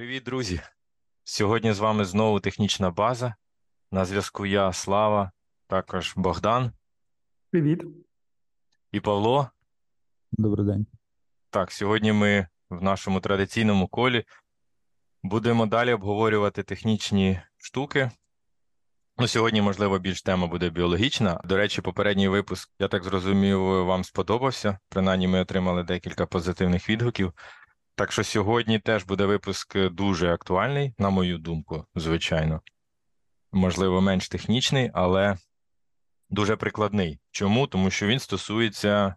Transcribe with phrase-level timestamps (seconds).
[0.00, 0.60] Привіт, друзі!
[1.24, 3.34] Сьогодні з вами знову технічна база.
[3.92, 5.32] На зв'язку я, Слава,
[5.66, 6.72] також Богдан
[7.50, 7.84] Привіт.
[8.92, 9.50] і Павло.
[10.32, 10.86] Добрий день.
[11.50, 14.24] Так, сьогодні ми в нашому традиційному колі
[15.22, 18.10] будемо далі обговорювати технічні штуки.
[19.18, 21.40] Ну, сьогодні, можливо, більш тема буде біологічна.
[21.44, 24.78] До речі, попередній випуск, я так зрозумів, вам сподобався.
[24.88, 27.32] Принаймні, ми отримали декілька позитивних відгуків.
[27.94, 32.60] Так що сьогодні теж буде випуск дуже актуальний, на мою думку, звичайно.
[33.52, 35.36] Можливо, менш технічний, але
[36.30, 37.20] дуже прикладний.
[37.30, 37.66] Чому?
[37.66, 39.14] Тому що він стосується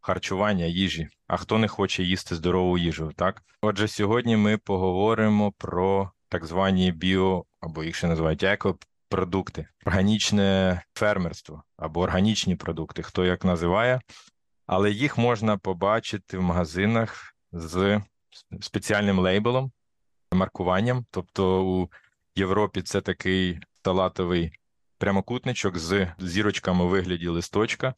[0.00, 1.08] харчування їжі.
[1.26, 3.42] А хто не хоче їсти здорову їжу, так?
[3.60, 11.62] Отже, сьогодні ми поговоримо про так звані біо, або їх ще називають екопродукти, органічне фермерство
[11.76, 14.00] або органічні продукти, хто як називає,
[14.66, 18.00] але їх можна побачити в магазинах з
[18.60, 19.72] спеціальним лейбелом,
[20.32, 21.06] маркуванням.
[21.10, 21.90] Тобто у
[22.34, 24.52] Європі це такий талатовий
[24.98, 27.94] прямокутничок з зірочками у вигляді листочка,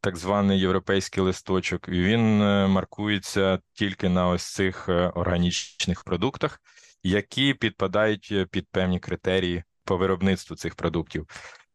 [0.00, 6.60] так званий європейський листочок, і він е, маркується тільки на ось цих е, органічних продуктах,
[7.02, 11.26] які підпадають е, під певні критерії по виробництву цих продуктів,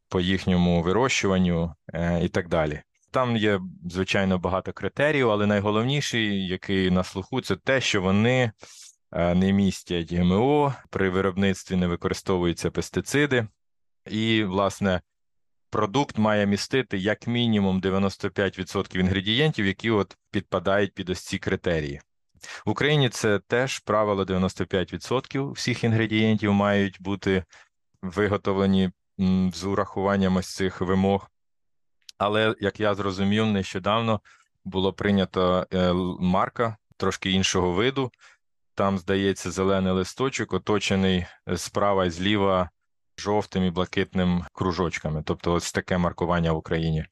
[0.10, 1.76] по їхньому вирощуванню
[2.22, 2.82] і так далі.
[3.12, 8.52] Там є, звичайно, багато критеріїв, але найголовніший, який на слуху, це те, що вони
[9.12, 13.48] е, не містять ГМО, при виробництві не використовуються пестициди,
[14.06, 15.02] і, власне,
[15.70, 22.02] продукт має містити як мінімум 95% інгредієнтів, які от підпадають під ось ці критерії.
[22.66, 27.44] В Україні це теж правило 95% всіх інгредієнтів мають бути
[28.02, 28.92] виготовлені
[29.54, 31.30] з урахуванням ось цих вимог.
[32.18, 34.22] Але як я зрозумів, нещодавно
[34.66, 38.12] було прийнято е, марка трошки іншого виду.
[38.76, 42.70] Там, здається, зелений листочок, оточений е, справа і зліва
[43.18, 45.24] жовтим і блакитним кружочками.
[45.26, 47.06] Тобто, ось таке маркування в Україні.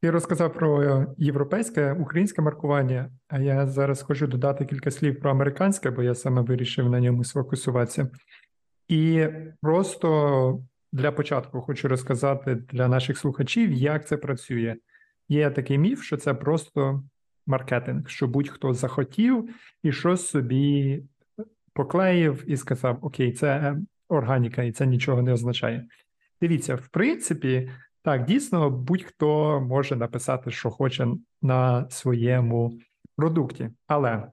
[0.00, 5.90] Ти розказав про європейське, українське маркування, а я зараз хочу додати кілька слів про американське,
[5.90, 8.10] бо я саме вирішив на ньому сфокусуватися.
[8.88, 9.26] І
[9.60, 10.60] просто
[10.92, 14.76] для початку хочу розказати для наших слухачів, як це працює.
[15.28, 17.02] Є такий міф, що це просто
[17.46, 21.02] маркетинг, що будь-хто захотів і щось собі
[21.72, 23.76] поклеїв і сказав: Окей, це
[24.08, 25.86] органіка, і це нічого не означає.
[26.40, 27.70] Дивіться, в принципі,
[28.02, 31.08] так, дійсно, будь-хто може написати, що хоче
[31.42, 32.78] на своєму
[33.16, 34.26] продукті, але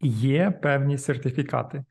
[0.00, 1.84] є певні сертифікати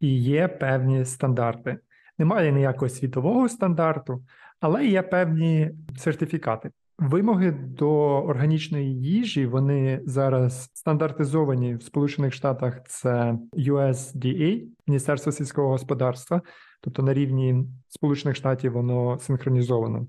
[0.00, 1.78] і є певні стандарти.
[2.18, 4.22] Немає ніякого світового стандарту,
[4.60, 6.70] але є певні сертифікати.
[6.98, 7.90] Вимоги до
[8.24, 12.80] органічної їжі вони зараз стандартизовані в Сполучених Штатах.
[12.88, 16.42] Це USDA, Міністерство сільського господарства,
[16.80, 20.06] тобто на рівні Сполучених Штатів воно синхронізовано.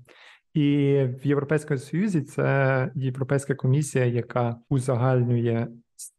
[0.54, 5.66] І в Європейському Союзі це Європейська комісія, яка узагальнює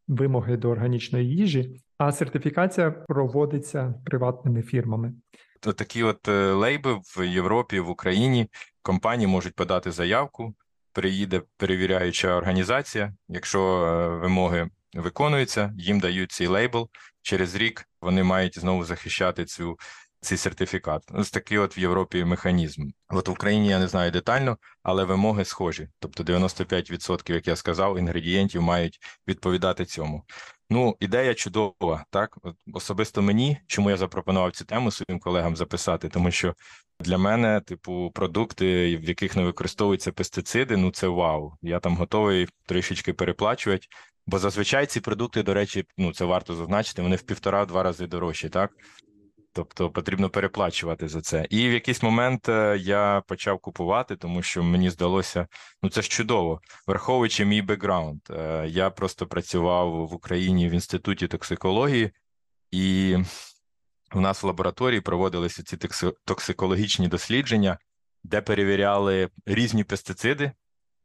[0.07, 5.13] вимоги до органічної їжі, а сертифікація проводиться приватними фірмами.
[5.59, 8.49] Такі от е, лейби в Європі, в Україні
[8.81, 10.55] компанії можуть подати заявку,
[10.91, 13.13] приїде перевіряюча організація.
[13.27, 16.89] Якщо е, вимоги виконуються, їм дають цей лейбл.
[17.21, 19.77] Через рік вони мають знову захищати цю
[20.27, 21.03] цей сертифікат.
[21.13, 22.89] Ось такий от в Європі механізм.
[23.09, 25.89] От в Україні я не знаю детально, але вимоги схожі.
[25.99, 30.23] Тобто 95%, як я сказав, інгредієнтів мають відповідати цьому.
[30.69, 32.37] Ну, ідея чудова, так
[32.73, 36.53] особисто мені, чому я запропонував цю тему своїм колегам записати, тому що
[36.99, 41.53] для мене, типу, продукти, в яких не використовуються пестициди, ну це вау.
[41.61, 43.87] Я там готовий трішечки переплачувати.
[44.25, 48.49] Бо зазвичай ці продукти, до речі, ну це варто зазначити, вони в півтора-два рази дорожчі,
[48.49, 48.71] так
[49.57, 51.47] Тобто потрібно переплачувати за це.
[51.49, 55.47] І в якийсь момент е, я почав купувати, тому що мені здалося,
[55.81, 56.61] ну це ж чудово.
[56.87, 62.11] Враховуючи мій бекграунд, е, я просто працював в Україні в інституті токсикології,
[62.71, 63.17] і
[64.13, 65.77] у нас в лабораторії проводилися ці
[66.25, 67.77] токсикологічні дослідження,
[68.23, 70.51] де перевіряли різні пестициди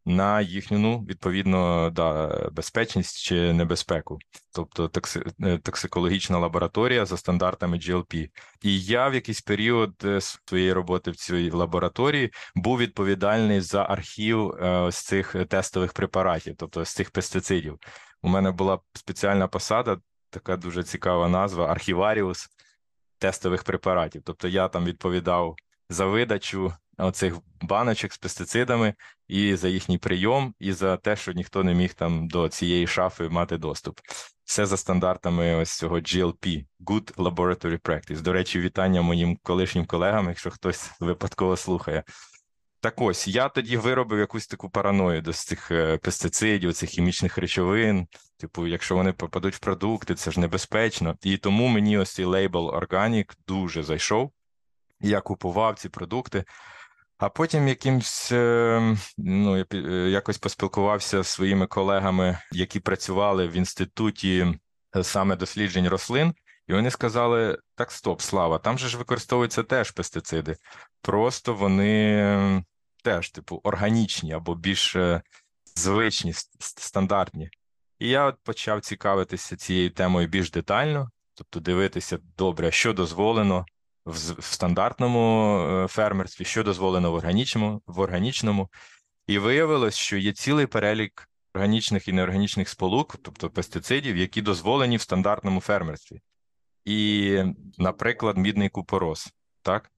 [0.05, 4.19] на їхню ну, відповідно да, безпечність чи небезпеку,
[4.55, 8.29] тобто токси, е, токсикологічна лабораторія за стандартами GLP.
[8.63, 14.51] І я в якийсь період е, своєї роботи в цій лабораторії був відповідальний за архів
[14.51, 17.79] е, з цих тестових препаратів, тобто з цих пестицидів.
[18.23, 19.99] У мене була спеціальна посада,
[20.31, 22.49] така дуже цікава назва архіваріус
[23.19, 24.23] тестових препаратів.
[24.25, 25.57] Тобто я там відповідав
[25.89, 28.95] за видачу оцих баночок з пестицидами,
[29.29, 33.29] і за їхній прийом, і за те, що ніхто не міг там до цієї шафи
[33.29, 34.01] мати доступ.
[34.45, 38.21] Все за стандартами ось цього GLP– Good Laboratory Practice.
[38.21, 42.05] До речі, вітання моїм колишнім колегам, якщо хтось випадково слухає.
[42.81, 48.07] Так ось я тоді виробив якусь таку параною до цих е, пестицидів, цих хімічних речовин.
[48.37, 51.17] Типу, якщо вони попадуть в продукти, це ж небезпечно.
[51.23, 54.33] І тому мені ось цей лейбл Organic дуже зайшов.
[55.01, 56.45] Я купував ці продукти,
[57.23, 63.53] а потім якимсь е, ну, я е, якось поспілкувався з своїми колегами, які працювали в
[63.53, 64.47] інституті
[65.03, 66.35] саме досліджень рослин.
[66.69, 70.57] І вони сказали: так, стоп, слава, там же ж використовуються теж пестициди,
[71.03, 72.65] просто вони
[73.05, 75.23] теж, типу, органічні або більш е,
[75.77, 77.51] звичні, стандартні.
[77.99, 83.65] І я от почав цікавитися цією темою більш детально, тобто дивитися добре, що дозволено
[84.07, 88.69] в, стандартному е, фермерстві, що дозволено в органічному, в органічному.
[89.27, 95.01] І виявилось, що є цілий перелік органічних і неорганічних сполук, тобто пестицидів, які дозволені в
[95.01, 96.21] стандартному фермерстві.
[96.85, 97.39] І,
[97.79, 99.33] наприклад, мідний купорос.
[99.63, 99.91] Так?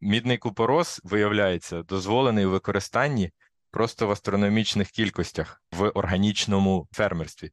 [0.00, 3.30] Мідний купорос, виявляється, дозволений у використанні
[3.70, 7.50] просто в астрономічних кількостях в органічному фермерстві.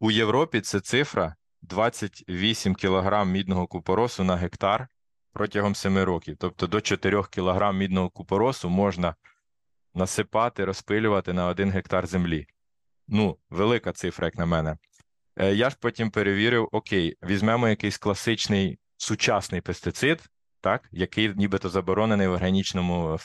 [0.00, 4.88] У Європі це цифра 28 кг мідного купоросу на гектар
[5.32, 6.36] протягом 7 років.
[6.38, 9.14] Тобто до 4 кг мідного купоросу можна
[9.94, 12.46] насипати, розпилювати на 1 гектар землі.
[13.08, 14.76] Ну, велика цифра, як на мене.
[15.36, 20.30] Е, я ж потім перевірив: окей, візьмемо якийсь класичний сучасний пестицид
[20.60, 23.18] так, який нібито заборонений в органічному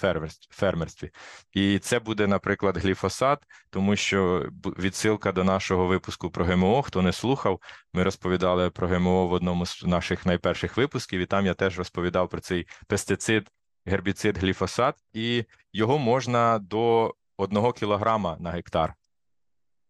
[0.50, 1.12] фермерстві.
[1.54, 3.40] І це буде, наприклад, гліфосат,
[3.70, 7.62] тому що відсилка до нашого випуску про ГМО, хто не слухав,
[7.94, 12.30] ми розповідали про ГМО в одному з наших найперших випусків, і там я теж розповідав
[12.30, 13.50] про цей пестицид,
[13.86, 18.96] гербіцид гліфосат, і його можна до одного кілограма на гектар.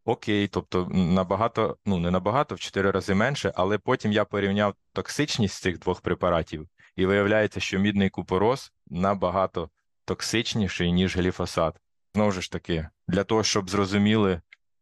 [0.07, 5.61] Окей, тобто набагато, ну не набагато, в чотири рази менше, але потім я порівняв токсичність
[5.61, 9.69] цих двох препаратів, і виявляється, що мідний купорос набагато
[10.05, 11.75] токсичніший, ніж гліфосат.
[12.13, 14.41] Знову ж таки, для того, щоб зрозуміли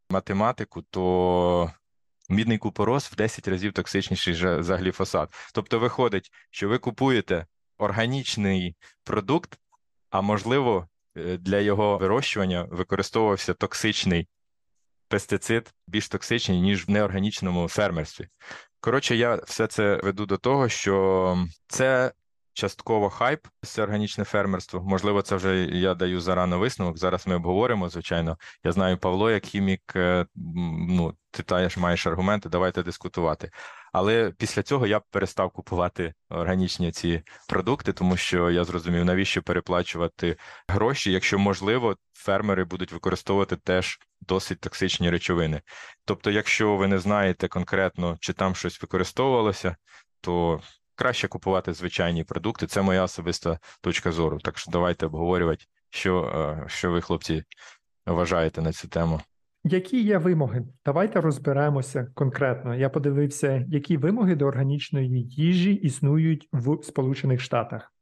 [0.10, 1.71] математику, то
[2.30, 4.33] мідний купорос в 10 разів токсичніший
[4.63, 5.30] за гліфосат.
[5.54, 7.45] Тобто, виходить, що ви купуєте
[7.77, 9.59] органічний продукт,
[10.09, 10.88] а можливо,
[11.18, 14.27] е, для його вирощування використовувався токсичний
[15.13, 18.27] пестицид, більш токсичний, ніж в неорганічному фермерстві.
[18.80, 21.38] Коротше, я все це веду до того, що
[21.68, 22.12] це
[22.53, 24.83] частково хайп, це органічне фермерство.
[24.83, 26.97] Можливо, це вже я даю зарано висновок.
[26.97, 28.38] Зараз ми обговоримо, звичайно.
[28.63, 30.25] Я знаю Павло, як хімік, е,
[30.89, 33.51] ну ти теж маєш аргументи, давайте дискутувати.
[33.94, 40.38] Але після цього я перестав купувати органічні ці продукти, тому що я зрозумів, навіщо переплачувати
[40.67, 45.61] гроші, якщо можливо, фермери будуть використовувати теж досить токсичні речовини.
[46.06, 49.75] Тобто, якщо ви не знаєте конкретно, чи там щось використовувалося,
[50.21, 50.61] то
[50.95, 52.68] краще купувати звичайні продукти.
[52.68, 54.40] Це моя особиста точка зору.
[54.40, 57.44] Так що давайте обговорювати, що, е, що ви, хлопці,
[58.06, 59.22] вважаєте на цю тему.
[59.63, 60.63] Які є вимоги?
[60.86, 62.75] Давайте розберемося конкретно.
[62.75, 67.94] Я подивився, які вимоги до органічної їжі існують в Сполучених Штатах.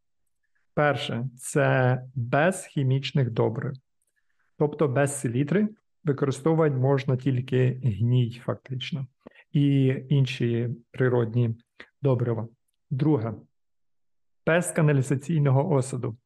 [0.74, 3.74] Перше, це без хімічних добрив,
[4.58, 5.68] тобто без селітри
[6.04, 9.08] використовувати можна тільки гній, фактично,
[9.52, 11.56] і інші природні
[12.02, 12.48] добрива.
[12.92, 13.34] Друге,
[14.46, 16.18] без каналізаційного осаду.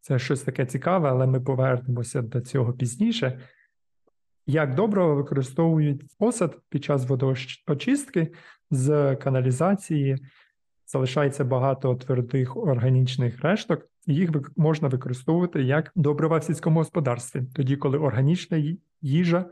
[0.00, 3.40] Це щось таке цікаве, але ми повернемося до цього пізніше.
[4.46, 8.32] Як добре використовують осад під час водоочистки
[8.70, 10.16] з каналізації,
[10.86, 17.76] залишається багато твердих органічних решток, і їх можна використовувати як добрива в сільському господарстві, тоді
[17.76, 19.44] коли органічна їжа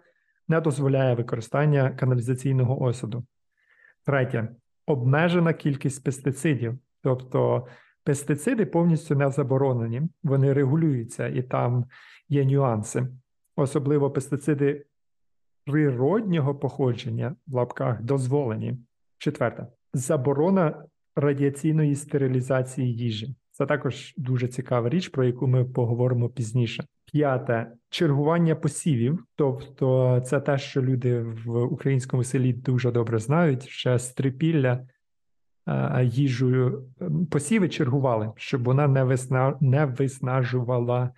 [0.49, 3.25] не дозволяє використання каналізаційного осаду.
[4.05, 4.49] Третє
[4.87, 7.67] обмежена кількість пестицидів, тобто
[8.05, 11.85] пестициди повністю не заборонені, вони регулюються і там
[12.29, 13.07] є нюанси
[13.57, 14.87] особливо пестициди
[15.65, 18.79] природнього походження в лапках дозволені.
[19.19, 20.85] Четверте, заборона
[21.17, 23.35] радіаційної стерилізації їжі.
[23.51, 26.85] Це також дуже цікава річ, про яку ми поговоримо пізніше.
[27.15, 33.69] П'яте чергування посівів, тобто це те, що люди в українському селі дуже добре знають.
[33.69, 34.81] Ще стрипілля
[36.03, 36.85] їжею
[37.31, 39.59] посіви чергували, щоб вона не висна...
[39.61, 41.11] не виснажувала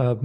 [0.00, 0.16] Е,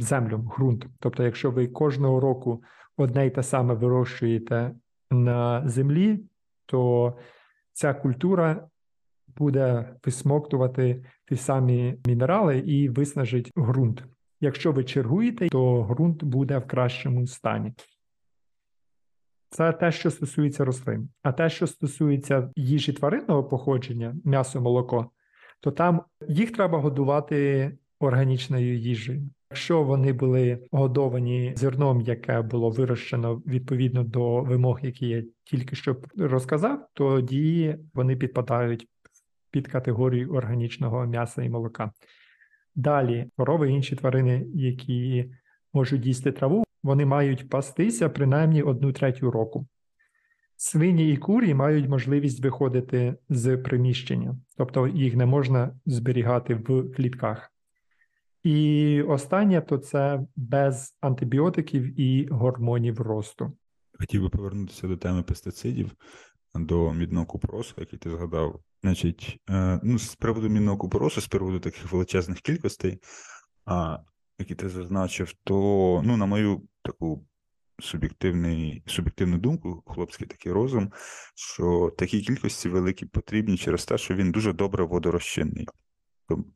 [0.00, 0.86] землю, ґрунт.
[0.98, 2.62] Тобто, якщо ви кожного року
[2.96, 4.74] одне й те саме вирощуєте
[5.10, 6.20] на землі,
[6.66, 7.12] то
[7.72, 8.68] ця культура
[9.36, 14.04] буде висмоктувати ті самі мінерали і виснажить ґрунт.
[14.40, 17.72] Якщо ви чергуєте, то ґрунт буде в кращому стані.
[19.50, 21.08] Це те, що стосується рослин.
[21.22, 25.10] А те, що стосується їжі тваринного походження, м'ясо, молоко,
[25.60, 29.30] то там їх треба годувати органічною їжею.
[29.50, 35.96] Якщо вони були годовані зерном, яке було вирощено відповідно до вимог, які я тільки що
[36.16, 38.88] розказав, тоді вони підпадають
[39.50, 41.92] під категорію органічного м'яса і молока.
[42.78, 45.30] Далі корови і інші тварини, які
[45.72, 49.66] можуть їсти траву, вони мають пастися принаймні одну третю року.
[50.56, 57.52] Свині і курі мають можливість виходити з приміщення, тобто їх не можна зберігати в клітках.
[58.42, 63.52] І останнє то це без антибіотиків і гормонів росту.
[63.98, 65.90] Хотів би повернутися до теми пестицидів,
[66.54, 68.60] до мідного купоросу, який ти згадав.
[68.82, 72.98] Значить, е, ну, з приводу мідного купоросу, з приводу таких величезних кількостей,
[74.38, 75.54] які ти зазначив, то,
[76.04, 77.24] ну, на мою таку
[77.80, 80.92] суб'єктивний, суб'єктивну думку, хлопський такий розум,
[81.34, 85.68] що такі кількості великі потрібні через те, що він дуже добре водорозчинний.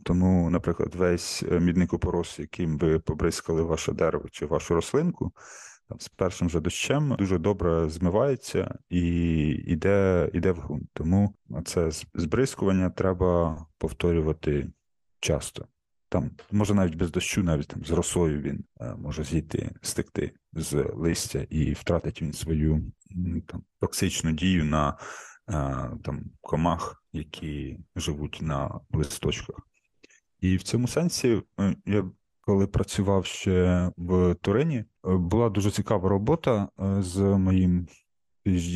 [0.02, 5.32] Тому, наприклад, весь е, мідний купорос, яким ви побризкали ваше дерево чи вашу рослинку,
[5.92, 9.00] там з першим же дощем дуже добре змивається і
[9.48, 10.90] йде, йде в ґрунт.
[10.92, 11.34] Тому
[11.64, 14.72] це збризкування треба повторювати
[15.20, 15.66] часто.
[16.08, 20.74] Там, може, навіть без дощу, навіть там з росою він е, може зійти, стекти з
[20.94, 22.92] листя і втратить він свою
[23.46, 24.94] там, токсичну дію на е,
[26.04, 29.56] там, комах, які живуть на листочках.
[30.40, 32.10] І в цьому сенсі е, я
[32.44, 36.68] коли працював ще в Турині, була дуже цікава робота
[36.98, 37.88] з моїм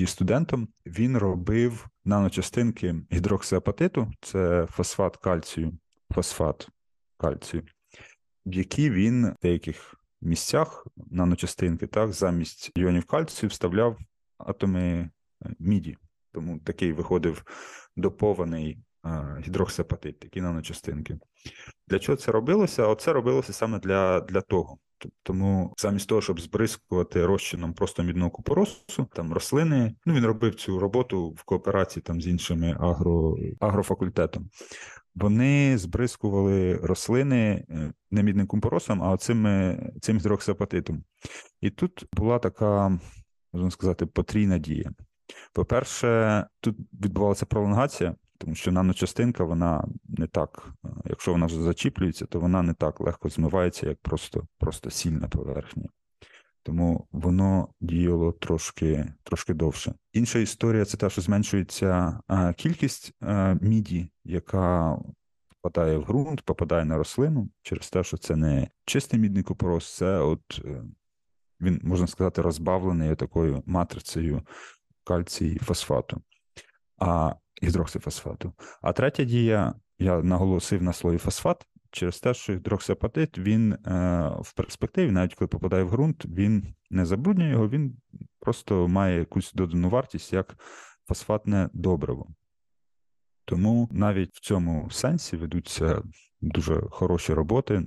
[0.07, 0.69] студентом.
[0.87, 5.73] Він робив наночастинки гідроксиапатиту, це фосфат кальцію,
[6.15, 6.69] фосфат
[7.17, 7.63] кальцію,
[8.47, 13.99] в які він в деяких місцях наночастинки так, замість іонів кальцію вставляв
[14.39, 15.11] атоми
[15.59, 15.97] міді.
[16.33, 17.45] Тому такий виходив
[17.97, 18.79] допований
[19.41, 21.19] гідроксиапатит, такі наночастинки.
[21.89, 22.87] Для чого це робилося?
[22.87, 24.79] Оце робилося саме для для того.
[25.23, 30.79] Тому замість того, щоб збризкувати розчином просто мідного купоросу, там рослини, ну він робив цю
[30.79, 34.51] роботу в кооперації там з іншими агро, агрофакультетом.
[35.15, 39.47] Вони збризкували рослини е, не мідним купоросом, а цим,
[40.01, 41.05] цим гідроксиапатитом.
[41.61, 42.99] І тут була така,
[43.53, 44.91] можна сказати, потрійна дія.
[45.53, 52.27] По-перше, тут відбувалася пролонгація тому що наночастинка, вона не так, е, якщо вона вже зачіплюється,
[52.27, 55.29] то вона не так легко змивається, як просто просто сіль на.
[56.63, 59.95] Тому воно діяло трошки трошки довше.
[60.13, 64.99] Інша історія це те, що зменшується е, кількість е, міді, яка
[65.49, 70.19] попадає в ґрунт, попадає на рослину, через те, що це не чистий мідний купорос, це
[70.19, 70.61] от
[71.61, 74.43] він, можна сказати, розбавлений такою матрицею
[75.05, 76.23] кальцію і фосфату.
[76.99, 78.53] А гідроксифосфату.
[78.83, 83.79] А третя дія, я наголосив на слові фосфат через те, що гідроксиапатит, він е,
[84.41, 87.97] в перспективі, навіть коли попадає в ґрунт, він не забруднює його, він
[88.41, 90.57] просто має якусь додану вартість як
[91.09, 92.29] фосфатне добриво.
[93.45, 96.03] Тому навіть в цьому сенсі ведуться
[96.41, 97.83] дуже хороші роботи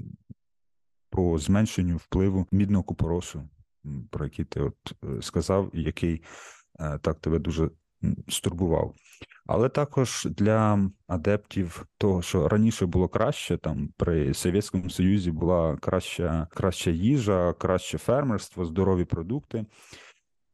[1.09, 3.49] по зменшенню впливу мідного купоросу,
[4.09, 6.23] про який ти от е, сказав, і який
[6.79, 7.69] е, так тебе дуже
[8.27, 8.95] стурбував.
[9.51, 16.47] Але також для адептів того, що раніше було краще, там при Совєтському Союзі була краща
[16.51, 19.65] краща їжа, краще фермерство, здорові продукти.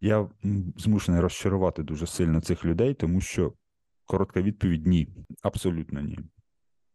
[0.01, 0.29] Я
[0.77, 3.53] змушений розчарувати дуже сильно цих людей, тому що
[4.05, 5.07] коротка відповідь ні,
[5.41, 6.19] абсолютно ні.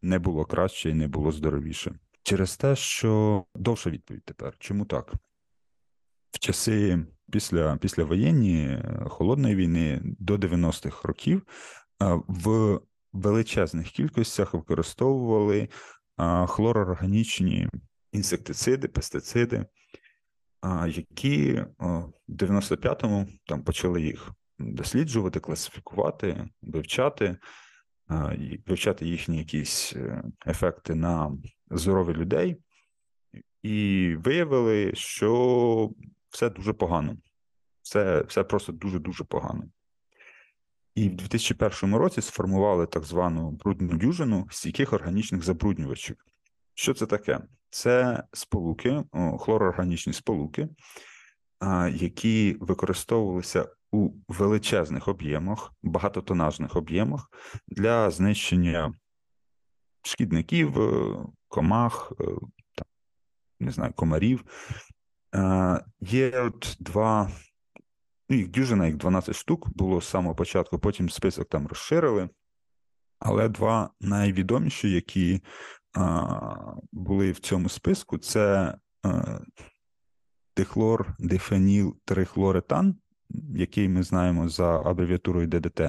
[0.03, 1.95] Не було краще і не було здоровіше.
[2.23, 4.55] Через те, що довша відповідь тепер.
[4.59, 5.13] Чому так?
[6.31, 6.99] В часи
[7.31, 8.79] після після воєнні
[9.09, 11.43] холодної війни до 90-х років
[12.29, 12.81] в
[13.13, 15.69] величезних кількостях використовували
[16.47, 17.69] хлорорганічні
[18.13, 19.67] інсектициди, пестициди,
[20.87, 27.37] які в 95-му там почали їх досліджувати, класифікувати, вивчати,
[28.67, 31.33] вивчати їхні якісь е, ефекти на
[31.71, 32.57] здоров'я людей,
[33.63, 35.91] і виявили, що
[36.29, 37.17] все дуже погано.
[37.83, 39.65] Все, Все просто дуже дуже погано.
[40.95, 46.17] І в 2001 році сформували так звану брудну дюжину стійких органічних забруднювачів.
[46.75, 47.41] Що це таке?
[47.71, 49.05] Це сполуки,
[49.39, 50.69] хлороорганічні сполуки,
[51.93, 57.31] які використовувалися у величезних об'ємах, багатотонажних об'ємах
[57.69, 58.95] для знищення
[60.03, 61.17] шкідників, е,
[61.49, 62.25] комах, е,
[63.61, 64.45] не знаю, комарів.
[65.35, 67.31] Е, Є от два,
[68.31, 72.29] ну, їх дюжина, їх 12 штук було з самого початку, потім список там розширили.
[73.19, 75.43] Але два найвідоміші, які
[75.95, 79.39] а, були в цьому списку, це а,
[80.57, 82.97] дихлор, дифеніл, трихлоретан,
[83.55, 85.81] який ми знаємо за абревіатурою ДДТ,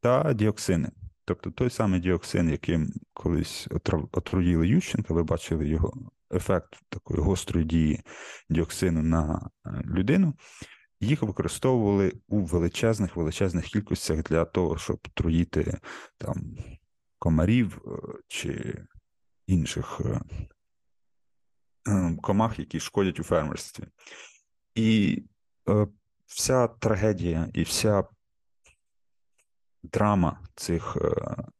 [0.00, 0.90] та діоксини.
[1.24, 3.68] Тобто той самий діоксин, яким колись
[4.12, 8.00] отруїли Ющенка, ви бачили його ефект такої гострої дії
[8.50, 10.34] діоксину на е, людину.
[11.00, 15.78] Їх використовували у величезних величезних кількостях для того, щоб труїти
[16.18, 16.56] там
[17.18, 18.84] комарів е, чи
[19.46, 20.20] інших е,
[21.88, 23.84] е, комах, які шкодять у фермерстві.
[24.74, 25.22] І
[26.26, 28.04] вся трагедія і вся
[29.82, 30.96] драма цих,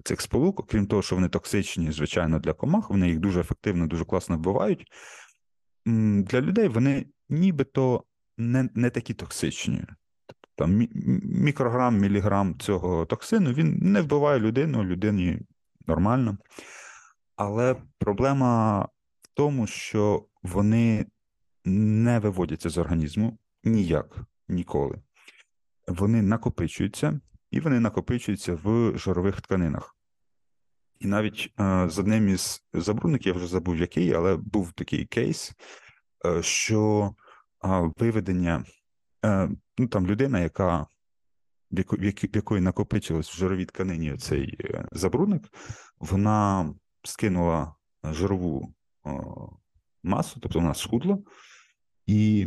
[0.05, 4.05] цих сполук, окрім того, що вони токсичні, звичайно, для комах, вони їх дуже ефективно, дуже
[4.05, 4.93] класно вбивають.
[5.87, 8.05] Для людей вони нібито
[8.39, 9.85] не, не такі токсичні.
[10.27, 10.89] Тобто там
[11.23, 15.39] мікрограм, міліграм цього токсину він не вбиває людину, людині
[15.87, 16.39] нормально.
[17.37, 18.81] Але проблема
[19.23, 21.07] в тому, що вони
[21.65, 24.99] не виводяться з організму ніяк ніколи.
[25.89, 29.97] Вони накопичуються, і вони накопичуються в жирових тканинах.
[30.99, 35.53] І навіть е, з одним із забрудників, я вже забув який, але був такий кейс,
[36.27, 37.15] е, що
[37.99, 38.65] виведення,
[39.25, 39.49] е,
[39.79, 40.87] ну там людина, яка
[41.71, 45.43] в яко- в якої накопичилось в жировій тканині цей е, забрудник,
[45.99, 49.49] вона скинула жирову о,
[50.03, 51.19] масу, тобто вона схудла,
[52.07, 52.47] і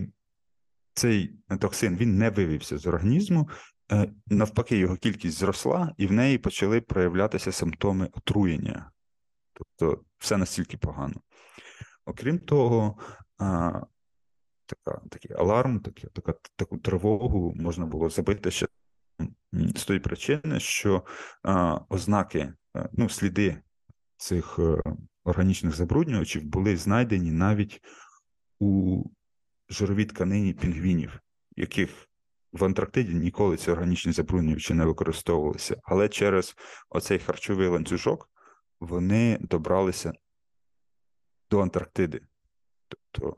[0.94, 3.50] цей токсин він не вивівся з організму.
[3.92, 8.92] е, Навпаки, його кількість зросла, і в неї почали проявлятися симптоми отруєння.
[9.54, 11.22] Тобто, все настільки погано.
[12.06, 12.98] Окрім того,
[14.70, 18.68] така, такий аларм, такі, така, таку тривогу можна було забити ще
[19.52, 21.04] з тої причини, що
[21.44, 23.62] а, ознаки, е, ну, сліди
[24.18, 24.82] цих е,
[25.24, 27.82] органічних забруднювачів були знайдені навіть
[28.60, 29.04] у
[29.70, 31.20] жировій тканині пінгвінів,
[31.56, 32.10] яких
[32.52, 35.78] в Антарктиді ніколи ці органічні забруднювачі не використовувалися.
[35.84, 36.56] Але через
[36.90, 38.30] оцей харчовий ланцюжок
[38.80, 40.14] вони добралися
[41.52, 42.22] до Антарктиди.
[42.88, 43.38] Тобто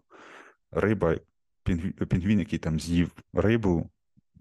[0.72, 1.18] риба,
[2.10, 3.90] пінгвін, який там з'їв рибу,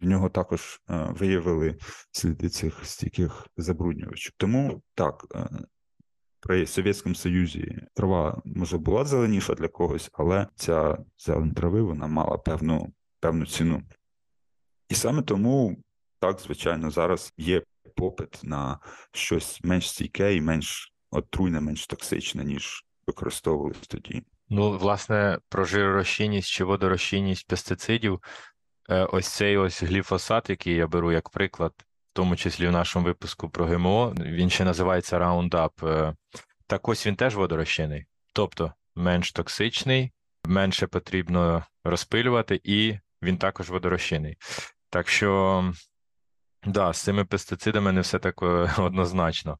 [0.00, 1.76] в нього також е, виявили
[2.12, 4.32] сліди цих стійких забруднювачів.
[4.36, 5.48] Тому так, е,
[6.40, 12.38] при Совєтському Союзі трава може була зеленіша для когось, але ця зелень трави вона мала
[12.38, 13.82] певну, певну ціну.
[14.88, 15.82] І саме тому,
[16.20, 17.62] так, звичайно, зараз є
[17.96, 18.78] попит на
[19.12, 24.22] щось менш стійке і менш отруйне, менш токсичне, ніж використовувалось тоді.
[24.52, 28.20] Ну, власне, про жиророзчинність чи водорозчинність пестицидів,
[28.88, 33.04] е, ось цей ось гліфосат, який я беру як приклад, в тому числі в нашому
[33.04, 35.88] випуску про ГМО, він ще називається Roundup.
[35.88, 36.14] Е,
[36.66, 40.12] Так ось він теж водорозчинний, тобто менш токсичний,
[40.44, 44.36] менше потрібно розпилювати, і він також водорозчинний.
[44.90, 45.72] Так що,
[46.64, 49.58] да, з цими пестицидами не все так е, однозначно.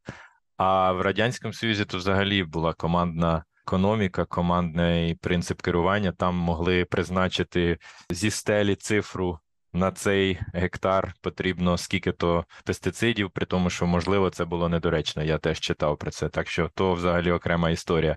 [0.57, 6.13] А в Радянському Союзі то взагалі була командна економіка, командний принцип керування.
[6.13, 7.79] Там могли призначити
[8.11, 9.39] зі стелі цифру
[9.73, 15.23] на цей гектар потрібно скільки-то пестицидів, при тому, що можливо це було недоречно.
[15.23, 16.29] Я теж читав про це.
[16.29, 18.17] Так що то взагалі окрема історія.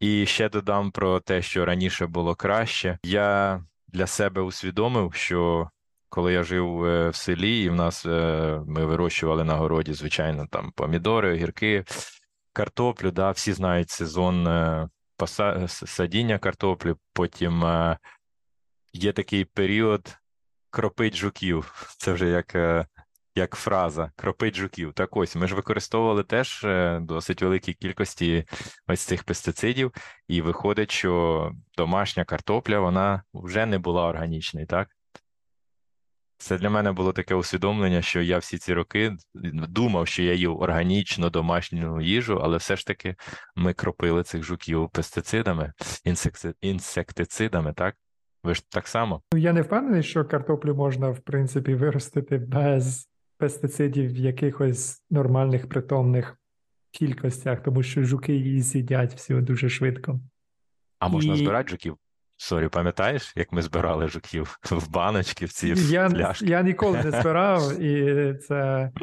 [0.00, 2.98] І ще додам про те, що раніше було краще.
[3.02, 5.70] Я для себе усвідомив, що
[6.08, 10.46] коли я жив е, в селі, і в нас е, ми вирощували на городі, звичайно,
[10.50, 11.84] там помідори, огірки,
[12.54, 13.10] картоплю.
[13.10, 14.88] Да, всі знають сезон е,
[15.68, 16.94] садіння картоплі.
[17.12, 17.64] Потім
[18.92, 20.18] є такий період
[20.74, 21.94] кропить жуків.
[21.98, 22.86] Це вже як, е,
[23.34, 24.92] як фраза кропить жуків.
[24.92, 28.44] Так ось ми ж використовували теж е, досить великі кількості
[28.86, 29.92] ось цих пестицидів,
[30.28, 34.93] і виходить, що домашня картопля вона вже не була органічною, так?
[36.44, 39.16] Це для мене було таке усвідомлення, що я всі ці роки
[39.68, 43.16] думав, що я їв органічну домашню їжу, але все ж таки
[43.56, 45.72] ми кропили цих жуків пестицидами,
[46.60, 47.96] інсектицидами, так?
[48.42, 49.22] Ви ж так само?
[49.32, 55.68] Ну, я не впевнений, що картоплю можна, в принципі, виростити без пестицидів в якихось нормальних
[55.68, 56.38] притомних
[56.90, 60.20] кількостях, тому що жуки її з'їдять всього дуже швидко.
[60.98, 61.96] А можна І- збирати жуків?
[62.36, 66.46] Sorry, пам'ятаєш, як ми збирали жуків в баночки, в ці Я, пляшки?
[66.46, 68.90] я ніколи не збирав, і це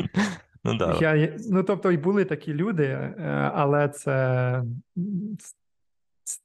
[0.64, 0.98] Ну, да.
[1.02, 4.64] я, ну тобто, і були такі люди, е, але це,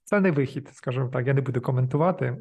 [0.05, 1.27] це не вихід, скажімо так.
[1.27, 2.39] Я не буду коментувати.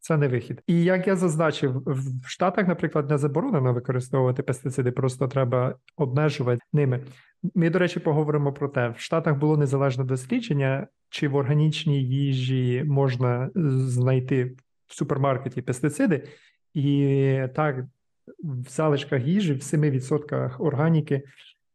[0.00, 0.62] Це не вихід.
[0.66, 7.00] І як я зазначив, в Штатах, наприклад, не заборонено використовувати пестициди, просто треба обмежувати ними.
[7.54, 12.84] Ми, до речі, поговоримо про те, в Штатах було незалежне дослідження, чи в органічній їжі
[12.86, 14.44] можна знайти
[14.86, 16.28] в супермаркеті пестициди,
[16.74, 17.84] і так
[18.38, 21.22] в залишках їжі в 7% органіки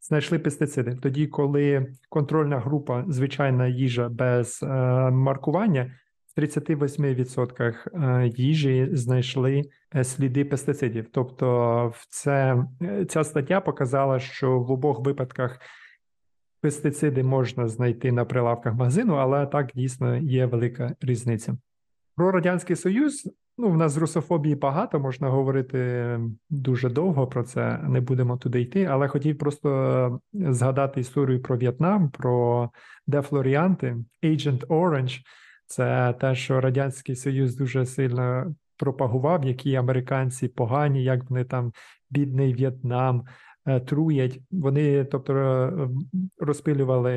[0.01, 0.95] знайшли пестициди.
[1.01, 4.67] Тоді, коли контрольна група, звичайна їжа без е,
[5.12, 5.91] маркування,
[6.39, 9.63] 38% е, їжі знайшли
[9.95, 11.08] е, сліди пестицидів.
[11.12, 15.60] Тобто, це, е, ця стаття показала, що в обох випадках
[16.62, 21.58] пестициди можна знайти на прилавках магазину, але так дійсно є велика різниця.
[22.15, 23.30] Про Радянський Союз.
[23.58, 28.62] Ну, в нас з русофобії багато, можна говорити дуже довго про це, не будемо туди
[28.62, 32.69] йти, але хотів просто згадати історію про В'єтнам, про
[33.08, 35.19] дефлоріанти, Agent Orange.
[35.69, 41.73] Це те, що Радянський Союз дуже сильно пропагував, які американці погані, як вони там
[42.10, 43.25] бідний В'єтнам
[43.65, 44.39] е, труять.
[44.51, 45.89] Вони, тобто, е,
[46.38, 47.12] розпилювали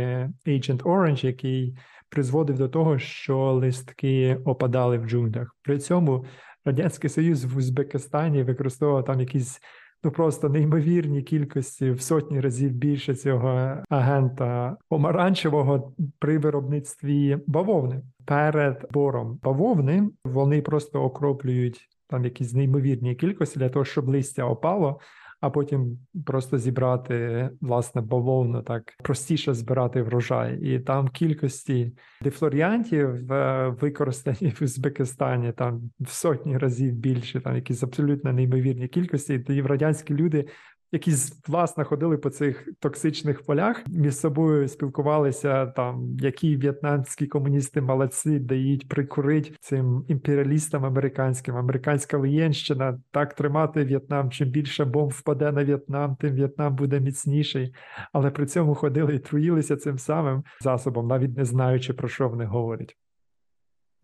[0.47, 1.77] Agent Orange, який
[2.09, 5.57] призводив до того, що листки опадали в джунглях.
[5.63, 6.25] При цьому
[6.65, 9.61] Радянський Союз в Узбекистані використовував там якісь
[10.05, 18.03] ну просто неймовірні кількості в сотні разів більше цього агента помаранчевого при виробництві бавовни.
[18.25, 25.01] Перед бором бавовни вони просто окроплюють там якісь неймовірні кількості для того, щоб листя опало
[25.43, 33.69] а потім просто зібрати власне бавовну так простіше збирати врожай, і там кількості дефлоріантів е,
[33.81, 39.45] використані в Узбекистані там в сотні разів більше, там якісь абсолютно неймовірні кількості.
[39.49, 40.49] І в радянські люди
[40.93, 41.13] які
[41.49, 48.89] власне ходили по цих токсичних полях, між собою спілкувалися там, які в'єтнамські комуністи молодці дають
[48.89, 51.57] прикурить цим імперіалістам американським.
[51.57, 54.31] Американська воєнщина так тримати В'єтнам.
[54.31, 57.75] Чим більше бомб впаде на В'єтнам, тим В'єтнам буде міцніший.
[58.13, 62.45] Але при цьому ходили і труїлися цим самим засобом, навіть не знаючи про що вони
[62.45, 62.97] говорять.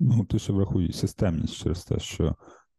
[0.01, 2.35] Ну, ти ще врахуй системність через те, що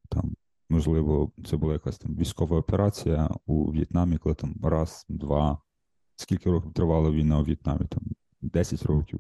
[0.10, 0.36] там
[0.70, 5.58] Можливо, це була якась там військова операція у В'єтнамі, коли там раз, два.
[6.16, 7.86] Скільки років тривала війна у В'єтнамі?
[7.86, 8.04] Там
[8.42, 9.20] 10 років,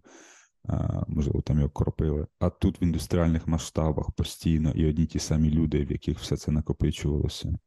[1.07, 2.27] можливо, там його кропили.
[2.39, 6.51] А тут в індустріальних масштабах постійно і одні ті самі люди, в яких все це
[6.51, 7.57] накопичувалося.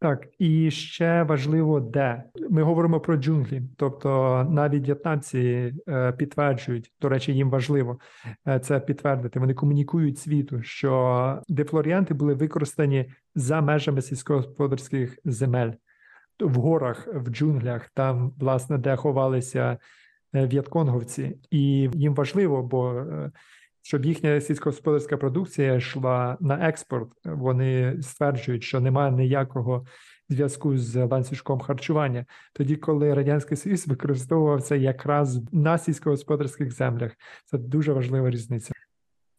[0.00, 2.22] Так, і ще важливо, де?
[2.50, 7.98] Ми говоримо про джунглі, тобто навіть в'єтнамці е, підтверджують, до речі, їм важливо
[8.48, 9.40] е, це підтвердити.
[9.40, 15.72] Вони комунікують світу, що дефлоріанти були використані за межами сільськогосподарських земель.
[16.40, 19.78] В горах, в джунглях, там, власне, де ховалися
[20.34, 23.04] е, в'ятконговці, і їм важливо, бо
[23.88, 27.08] щоб їхня сільськогосподарська продукція йшла на експорт.
[27.24, 29.86] Вони стверджують, що немає ніякого
[30.28, 32.26] зв'язку з ланцюжком харчування.
[32.52, 37.12] Тоді, коли радянський союз використовував це якраз на сільськогосподарських землях,
[37.44, 38.72] це дуже важлива різниця.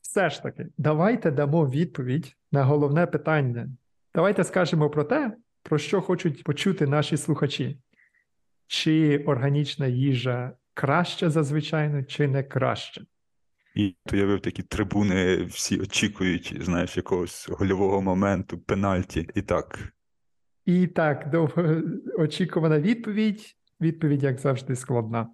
[0.02, 3.70] Все ж таки, давайте дамо відповідь на головне питання.
[4.16, 7.80] Давайте скажемо про те, про що хочуть почути наші слухачі,
[8.68, 13.06] чи органічна їжа краща зазвичайно, чи не краще.
[13.80, 19.30] І уявив такі трибуни, всі очікують, знаєш, якогось гольового моменту, пенальті.
[19.36, 19.80] І так.
[20.66, 21.82] І так, довго
[22.18, 23.56] очікувана відповідь.
[23.82, 25.30] Відповідь, як завжди, складна.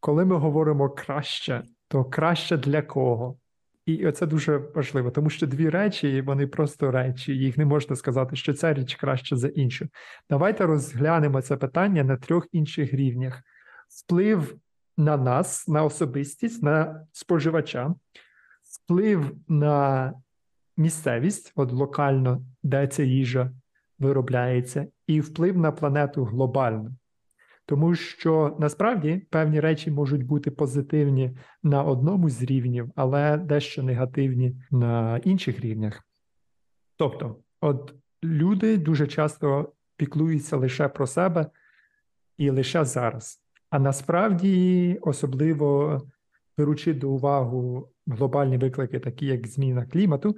[0.00, 3.38] Коли ми говоримо краще, то краще для кого?
[3.86, 8.36] І це дуже важливо, тому що дві речі, вони просто речі, їх не можна сказати,
[8.36, 9.88] що ця річ краще за іншу.
[10.30, 13.42] Давайте розглянемо це питання на трьох інших рівнях:
[13.88, 14.56] вплив
[15.00, 17.94] на нас, на особистість, на споживача,
[18.62, 20.14] вплив на
[20.76, 23.52] місцевість, от локально, де ця їжа
[23.98, 26.96] виробляється, і вплив на планету глобально.
[27.66, 34.56] Тому що насправді певні речі можуть бути позитивні на одному з рівнів, але дещо негативні
[34.70, 36.04] на інших рівнях.
[36.96, 41.50] Тобто, от люди дуже часто піклуються лише про себе
[42.36, 43.39] і лише зараз.
[43.70, 46.00] А насправді, особливо
[46.58, 50.36] беручи до уваги глобальні виклики, такі як зміна клімату,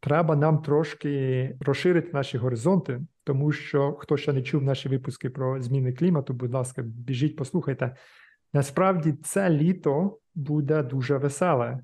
[0.00, 5.62] треба нам трошки розширити наші горизонти, тому що хто ще не чув наші випуски про
[5.62, 7.96] зміни клімату, будь ласка, біжіть, послухайте.
[8.52, 11.80] Насправді це літо буде дуже веселе.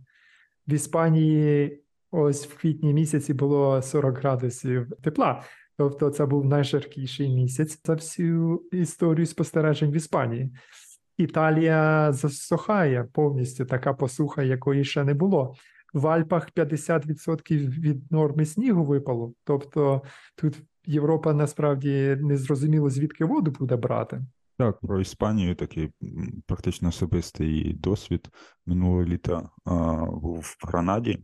[0.69, 5.43] В Іспанії ось в квітні місяці було 40 градусів тепла.
[5.77, 10.51] Тобто це був найжаркіший місяць за всю історію спостережень в Іспанії.
[11.19, 15.55] Італія засохає повністю така посуха, якої ще не було.
[15.95, 19.33] В Альпах 50% від норми снігу випало.
[19.45, 20.03] Тобто
[20.37, 24.25] тут Європа насправді не зрозуміло, звідки воду буде брати.
[24.59, 25.91] Так, про Іспанію такий
[26.47, 28.29] практично особистий досвід.
[28.67, 31.19] Минулого літа а, був в Гранаді,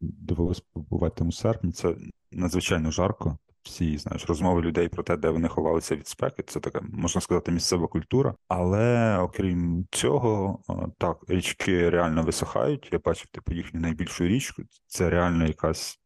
[0.00, 1.72] довелося побувати у серпні.
[1.72, 1.96] Це
[2.32, 3.38] надзвичайно жарко.
[3.62, 6.42] Всі знаєш, розмови людей про те, де вони ховалися від спеки.
[6.42, 8.34] Це така, можна сказати, місцева культура.
[8.48, 10.62] Але окрім цього,
[10.98, 12.88] так, річки реально висохають.
[12.92, 14.62] Я бачив типу їхню найбільшу річку.
[14.86, 16.00] Це реально якась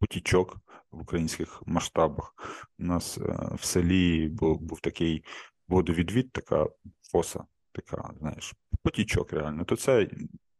[0.00, 0.56] потічок
[0.90, 2.34] в українських масштабах.
[2.78, 5.24] У нас е, в селі був, був такий
[5.68, 6.66] водовідвід, така
[7.12, 9.64] фоса, така, знаєш, потічок реально.
[9.64, 10.08] То це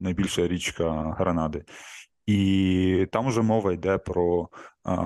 [0.00, 1.64] найбільша річка Гранади.
[2.26, 4.48] І там вже мова йде про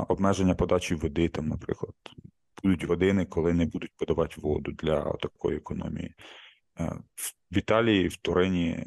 [0.08, 1.94] обмеження подачі води, там, наприклад,
[2.62, 6.14] будуть години, коли не будуть подавати воду для такої економії.
[6.80, 6.92] Е,
[7.50, 8.86] в Італії, в Турині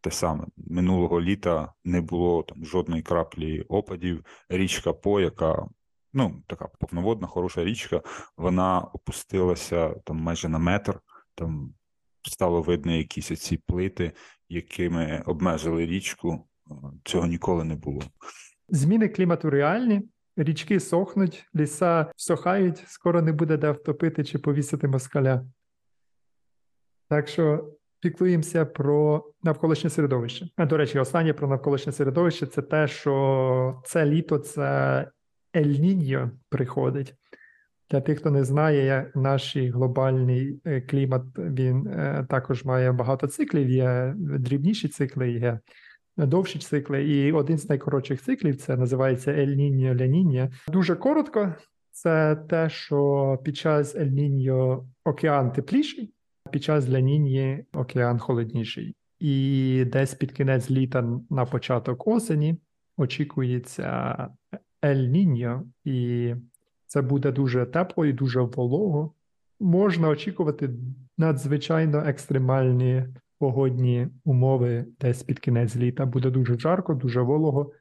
[0.00, 4.24] те саме минулого літа не було там жодної краплі опадів.
[4.48, 5.68] Річка По, яка
[6.12, 8.02] ну, така повноводна, хороша річка,
[8.36, 11.00] вона опустилася там майже на метр,
[11.34, 11.74] там
[12.22, 14.12] стало видно якісь ці плити,
[14.48, 16.48] якими обмежили річку.
[17.04, 18.02] Цього ніколи не було.
[18.68, 20.02] Зміни клімату реальні,
[20.38, 25.44] річки сохнуть, ліса всохають, скоро не буде де втопити чи повісити москаля.
[27.08, 30.48] Так що піклуємося про навколишнє середовище.
[30.56, 35.10] А до речі, останнє про навколишнє середовище це те, що це літо це
[35.54, 37.14] Ель-Ніньо приходить.
[37.90, 43.70] Для тих, хто не знає, наш глобальний е, клімат він е, також має багато циклів.
[43.70, 45.58] Є дрібніші цикли, є
[46.26, 47.04] довші цикли.
[47.04, 50.50] І один з найкоротших циклів це називається Ель-Ніньо Ля-Ніньо.
[50.68, 51.54] Дуже коротко.
[51.90, 56.12] Це те, що під час Ель-Ніньо океан тепліший,
[56.50, 58.94] під час Ля-Ніньї океан холодніший.
[59.18, 62.56] І десь під кінець літа на початок осені
[62.96, 64.28] очікується
[64.82, 66.34] Ель-Ніньо, і
[66.86, 69.14] це буде дуже тепло і дуже волого.
[69.60, 70.70] Можна очікувати
[71.18, 73.04] надзвичайно екстремальні
[73.38, 76.06] погодні умови десь під кінець літа.
[76.06, 77.72] Буде дуже жарко, дуже волого,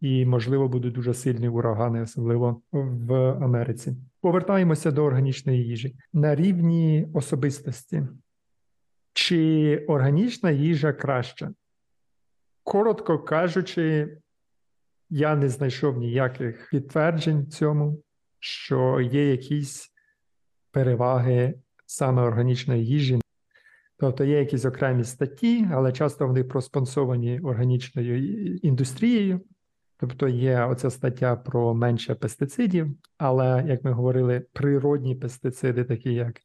[0.00, 3.96] і, можливо, будуть дуже сильні урагани, особливо в Америці.
[4.20, 8.02] Повертаємося до органічної їжі на рівні особистості.
[9.12, 11.50] Чи органічна їжа краща?
[12.62, 14.16] Коротко кажучи,
[15.10, 18.02] я не знайшов ніяких підтверджень цьому,
[18.40, 19.92] що є якісь
[20.70, 21.54] переваги
[21.86, 23.20] саме органічної їжі.
[23.98, 29.40] Тобто є якісь окремі статті, але часто вони проспонсовані органічною індустрією.
[29.98, 36.40] Тобто є оця стаття про менше пестицидів, але, як ми говорили, природні пестициди, такі як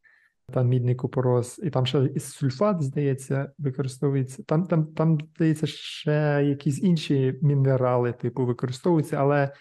[0.53, 4.43] там мідний купорос, і там ще і сульфат, здається, використовується.
[4.43, 9.53] Там, там, там, здається, ще якісь інші мінерали, типу, використовуються, але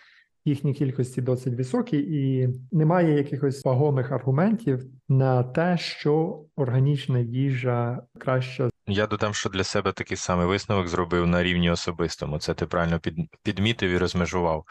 [0.44, 8.70] їхні кількості досить високі, і немає якихось вагомих аргументів на те, що органічна їжа краща.
[8.86, 12.38] Я додам, що для себе такий самий висновок зробив на рівні особистому.
[12.38, 14.64] Це ти правильно під, підмітив і розмежував.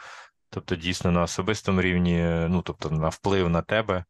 [0.50, 4.04] Тобто, дійсно, на особистому рівні, ну тобто на вплив на тебе,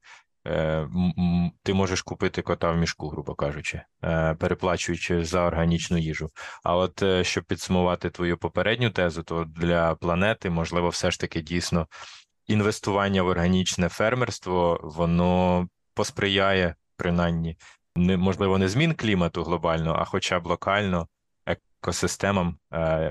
[1.63, 6.31] ти можеш купити кота в мішку, грубо кажучи, е, переплачуючи за органічну їжу.
[6.65, 11.41] А от е, щоб підсумувати твою попередню тезу, то для планети можливо все ж таки
[11.41, 11.87] дійсно
[12.47, 17.57] інвестування в органічне фермерство воно посприяє принаймні
[17.97, 21.09] не можливо не змін клімату глобально, а хоча б локально
[21.47, 22.59] екосистемам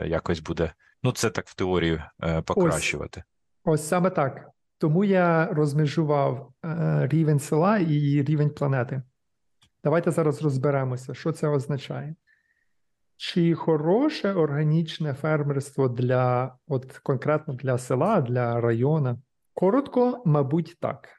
[0.05, 0.73] якось буде.
[1.03, 2.03] Ну, це так в теорії
[2.45, 3.23] покращувати.
[3.63, 4.49] Ось, ось саме так.
[4.79, 9.01] Тому я розмежував е, рівень села і рівень планети.
[9.83, 12.15] Давайте зараз розберемося, що це означає.
[13.17, 19.21] Чи хороше органічне фермерство для от конкретно для села, для району?
[19.53, 21.09] Коротко, мабуть, так.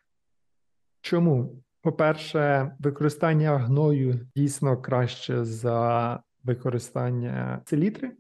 [1.00, 1.62] Чому?
[1.82, 8.12] По-перше, використання гною дійсно краще за використання селітри.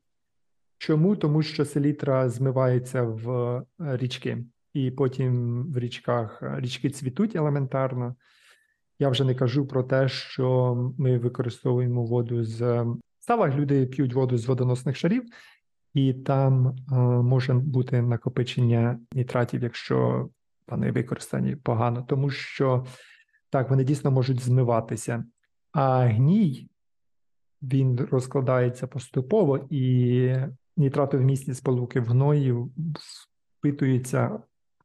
[0.78, 1.16] Чому?
[1.16, 8.14] Тому що селітра змивається в е, річки і потім в річках е, річки цвітуть елементарно.
[8.98, 12.86] Я вже не кажу про те, що ми використовуємо воду з
[13.20, 13.54] ставах.
[13.54, 15.22] Люди п'ють воду з водоносних шарів,
[15.94, 20.28] і там е, може бути накопичення нітратів, якщо
[20.68, 22.86] вони використані погано, тому що
[23.50, 25.24] так вони дійсно можуть змиватися.
[25.72, 26.68] А гній
[27.62, 30.34] він розкладається поступово і
[30.76, 32.54] нітратовмісні сполуки в гної
[33.58, 34.40] впитуються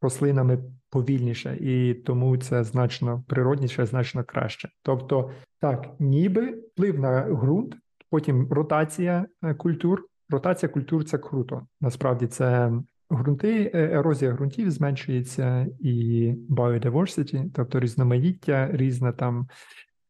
[0.06, 0.58] рослинами
[0.90, 4.70] повільніше, і тому це значно природніше, значно краще.
[4.84, 7.76] Тобто, так, ніби вплив на ґрунт,
[8.10, 10.06] потім ротація е, культур.
[10.30, 11.68] Ротація культур це круто.
[11.82, 12.72] Насправді це
[13.14, 19.48] ґрунти, е, ерозія ґрунтів зменшується і biodiversity, тобто різноманіття, різне там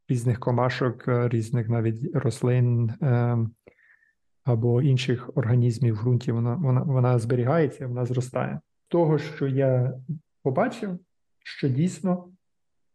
[0.09, 2.91] різних комашок, е, різних навіть рослин
[4.43, 6.31] або інших організмів в ґрунті.
[6.31, 8.59] Вона вона, вона зберігається, вона зростає.
[8.95, 9.93] Того, що я
[10.43, 10.99] побачив,
[11.43, 12.27] що дійсно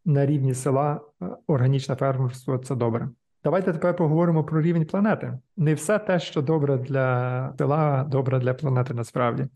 [0.04, 1.00] на рівні села
[1.46, 3.08] органічне фермерство це добре.
[3.44, 5.38] Давайте тепер поговоримо про рівень планети.
[5.56, 9.46] Не все те, що добре для села, добре для планети насправді.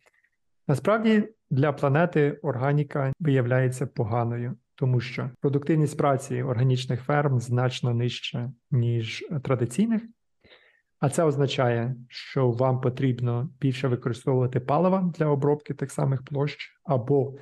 [0.68, 9.24] Насправді для планети органіка виявляється поганою, тому що продуктивність праці органічних ферм значно нижча, ніж
[9.42, 10.02] традиційних.
[11.04, 17.34] А це означає, що вам потрібно більше використовувати палива для обробки тих самих площ, або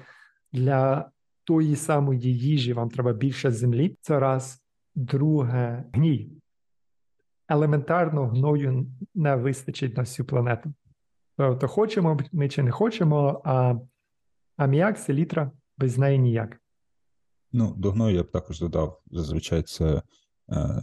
[0.52, 1.10] для
[1.44, 3.96] тої самої їжі вам треба більше землі.
[4.00, 4.62] Це раз.
[4.94, 6.32] Друге, гній.
[7.48, 10.72] Елементарно гною не вистачить на всю планету.
[11.36, 13.74] Тобто, хочемо ми чи не хочемо, а
[14.56, 16.60] аміак, селітра без неї ніяк.
[17.52, 20.02] Ну, до гною я б також додав, зазвичай це
[20.50, 20.82] е,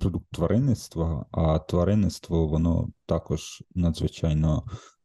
[0.00, 4.64] продукт тваринництва, а тваринництво воно також надзвичайно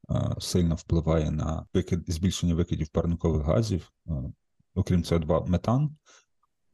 [0.10, 4.12] е, сильно впливає на викид, збільшення викидів парникових газів, е,
[4.76, 5.96] окрім СО2 метан,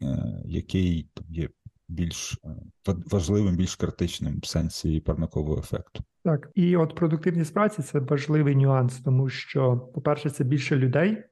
[0.01, 1.49] е, який є
[1.87, 2.39] більш
[2.85, 6.03] важливим, більш критичним в сенсі парникового ефекту.
[6.23, 11.23] Так, і от продуктивність праці це важливий нюанс, тому що, по-перше, це більше людей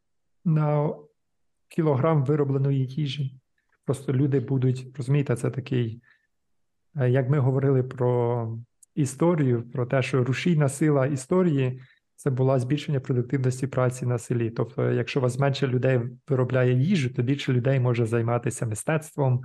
[0.46, 0.96] на
[1.68, 3.40] кілограм виробленої їжі.
[3.86, 6.02] Просто люди будуть розумієте, це такий,
[6.96, 8.58] як ми говорили про
[8.96, 11.80] історію, про те, що рушійна сила історії
[12.16, 14.50] це була збільшення продуктивності праці на селі.
[14.50, 19.42] Тобто, якщо вас менше людей виробляє їжу, то більше людей може займатися мистецтвом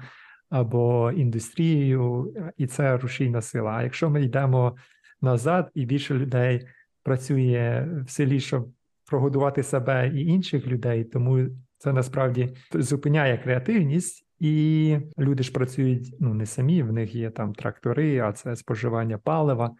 [0.50, 3.70] або індустрією, і це рушійна сила.
[3.70, 4.76] А якщо ми йдемо
[5.22, 6.66] назад, і більше людей
[7.02, 8.68] працює в селі, щоб
[9.10, 11.46] прогодувати себе і інших людей, тому
[11.78, 17.54] це насправді зупиняє креативність, і люди ж працюють ну не самі, в них є там
[17.54, 19.74] трактори, а це споживання палива.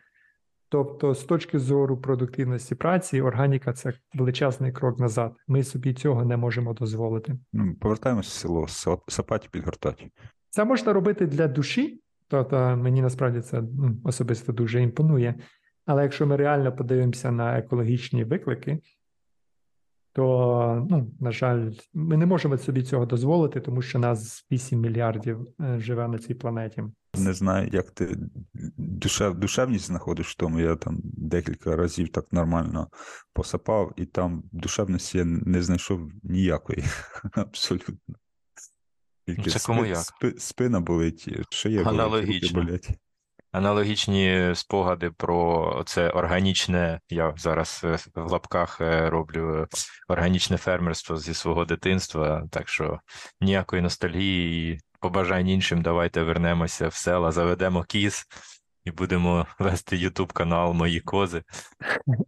[0.70, 5.36] Тобто, з точки зору продуктивності праці, органіка це величезний крок назад.
[5.46, 7.38] Ми собі цього не можемо дозволити.
[7.52, 10.10] Ну, повертаємося в село, сапаті підгортати.
[10.50, 15.34] Це можна робити для душі, тобто мені насправді це ну, особисто дуже імпонує.
[15.86, 18.78] Але якщо ми реально подивимося на екологічні виклики,
[20.18, 25.46] то, ну, на жаль, ми не можемо собі цього дозволити, тому що нас 8 мільярдів
[25.60, 26.82] е, живе на цій планеті.
[27.18, 28.16] Не знаю, як ти
[28.76, 30.60] душев, душевність знаходиш в тому.
[30.60, 32.88] Я там декілька разів так нормально
[33.32, 36.84] посапав, і там душевності я не знайшов ніякої.
[37.32, 37.94] Абсолютно.
[39.26, 39.98] Тільки Це кому як?
[40.38, 42.90] спина болить, шия болить, руки болять.
[43.58, 49.66] Аналогічні спогади про це органічне, я зараз е, в лапках е, роблю
[50.08, 53.00] органічне фермерство зі свого дитинства, так що
[53.40, 58.24] ніякої ностальгії і побажань іншим давайте вернемося в села, заведемо кіз
[58.84, 61.42] і будемо вести Ютуб канал Мої кози.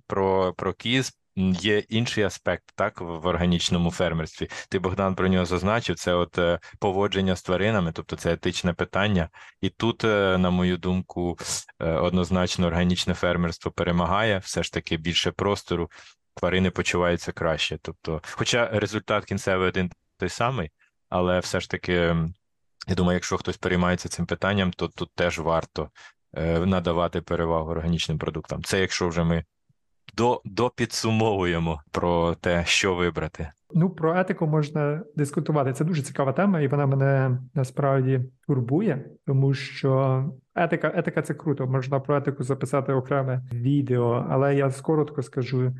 [0.06, 4.48] Про про кіз Є інший аспект, так, в органічному фермерстві.
[4.68, 9.28] Ти Богдан про нього зазначив, це от е, поводження з тваринами, тобто це етичне питання.
[9.60, 11.38] І тут, е, на мою думку,
[11.80, 15.90] е, однозначно органічне фермерство перемагає, все ж таки більше простору,
[16.34, 17.78] тварини почуваються краще.
[17.82, 20.70] Тобто, хоча результат кінцевий один той самий,
[21.08, 21.92] але все ж таки,
[22.88, 25.90] я думаю, якщо хтось переймається цим питанням, то тут теж варто
[26.66, 28.62] надавати перевагу органічним продуктам.
[28.62, 29.44] Це якщо вже ми
[30.16, 33.50] до, допідсумовуємо про те, що вибрати.
[33.74, 35.72] Ну, про етику можна дискутувати.
[35.72, 41.66] Це дуже цікава тема, і вона мене насправді турбує, тому що етика, етика це круто.
[41.66, 45.74] Можна про етику записати окреме відео, але я скоротко скажу: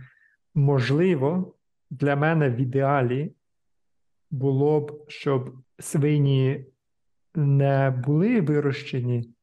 [0.55, 1.55] можливо,
[1.91, 3.33] для мене в ідеалі
[4.31, 6.67] було б, щоб свині
[7.35, 9.35] не були вирощені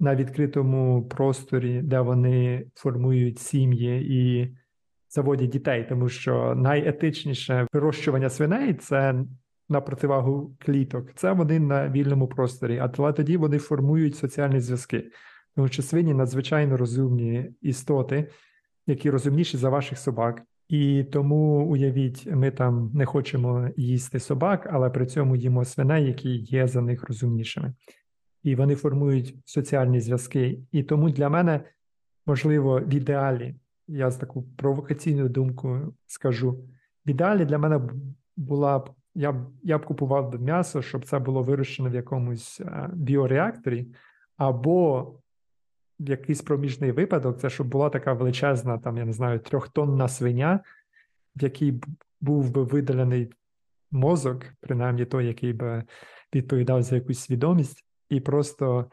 [0.00, 4.54] на відкритому просторі, де вони формують сім'ї і
[5.08, 9.24] заводять дітей, тому що найетичніше вирощування свиней це
[9.68, 11.12] на противагу кліток.
[11.14, 15.10] Це вони на вільному просторі, але тоді вони формують соціальні зв'язки,
[15.56, 18.30] тому що свині надзвичайно розумні істоти,
[18.86, 20.42] які розумніші за ваших собак.
[20.68, 26.28] І тому уявіть, ми там не хочемо їсти собак, але при цьому їмо свиней, які
[26.36, 27.74] є за них розумнішими
[28.44, 30.58] і вони формують соціальні зв'язки.
[30.72, 31.60] І тому для мене
[32.26, 33.54] можливо, в ідеалі,
[33.88, 36.52] я з таку провокаційну думку скажу.
[37.06, 37.80] В ідеалі для мене
[38.36, 42.60] була б, я б я б купував би м'ясо, щоб це було вирощено в якомусь
[42.60, 43.86] е, біореакторі,
[44.36, 45.02] або
[46.00, 50.60] в якийсь проміжний випадок, це щоб була така величезна, там, я не знаю, трьохтонна свиня,
[51.36, 51.80] в якій
[52.20, 53.32] був би видалений
[53.90, 55.84] мозок, принаймні той, який би
[56.34, 57.84] відповідав за якусь свідомість,
[58.14, 58.86] і просто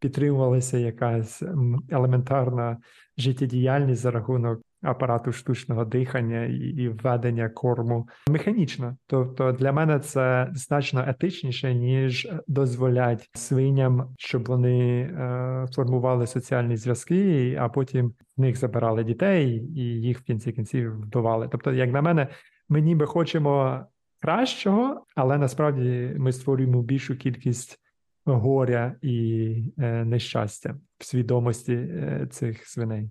[0.00, 1.42] підтримувалася якась
[1.90, 2.78] елементарна
[3.18, 8.96] життєдіяльність за рахунок апарату штучного дихання і, введення корму механічно.
[9.06, 17.56] Тобто для мене це значно етичніше, ніж дозволять свиням, щоб вони е, формували соціальні зв'язки,
[17.60, 21.48] а потім в них забирали дітей і їх в кінці кінців вбивали.
[21.52, 22.28] Тобто, як на мене,
[22.68, 23.80] ми ніби хочемо
[24.22, 27.85] кращого, але насправді ми створюємо більшу кількість
[28.34, 33.10] горя і е, нещастя в свідомості е, цих свиней.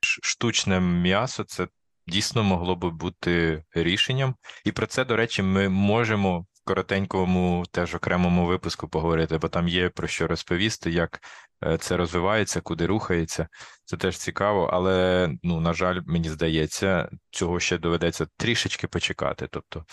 [0.00, 1.68] Штучне м'ясо це
[2.06, 4.34] дійсно могло би бути рішенням,
[4.64, 9.68] і про це, до речі, ми можемо в коротенькому, теж окремому випуску поговорити, бо там
[9.68, 11.20] є про що розповісти, як
[11.64, 13.48] е, це розвивається, куди рухається.
[13.84, 19.48] Це теж цікаво, але ну, на жаль, мені здається, цього ще доведеться трішечки почекати.
[19.50, 19.84] Тобто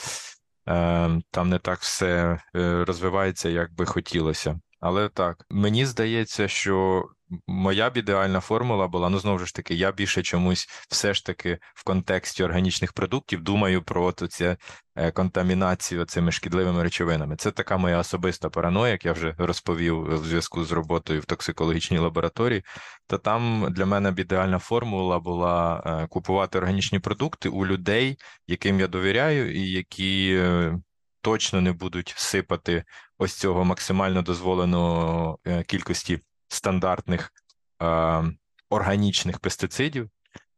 [1.31, 4.59] там не так все е, розвивається, як би хотілося.
[4.79, 7.05] Але так, мені здається, що
[7.47, 11.59] моя б ідеальна формула була, ну знову ж таки, я більше чомусь все ж таки
[11.75, 14.55] в контексті органічних продуктів думаю про цю
[14.95, 17.35] е, контамінацію цими шкідливими речовинами.
[17.35, 21.97] Це така моя особиста параноя, як я вже розповів в зв'язку з роботою в токсикологічній
[21.97, 22.63] лабораторії.
[23.07, 28.17] То там для мене б ідеальна формула була е, купувати органічні продукти у людей,
[28.47, 30.77] яким я довіряю, і які е,
[31.21, 32.83] точно не будуть сипати
[33.17, 36.19] ось цього максимально дозволеного кількості
[36.53, 37.33] стандартних
[37.81, 38.23] е,
[38.69, 40.09] органічних пестицидів,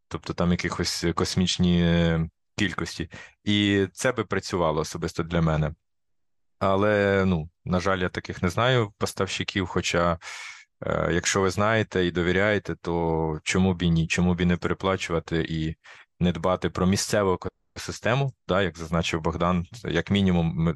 [0.07, 2.19] тобто там якихось космічні
[2.57, 3.09] кількості,
[3.43, 5.73] і це би працювало особисто для мене.
[6.59, 9.67] Але, ну, на жаль, я таких не знаю поставщиків.
[9.67, 10.19] Хоча,
[10.85, 14.07] е, якщо ви знаєте і довіряєте, то чому б і ні?
[14.07, 15.75] Чому б і не переплачувати і
[16.19, 17.39] не дбати про місцеву
[17.75, 20.75] екосистему, да, як зазначив Богдан, як мінімум, ми,